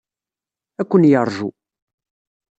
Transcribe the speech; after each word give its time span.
Ad 0.81 0.85
ken-yeṛju. 0.89 1.49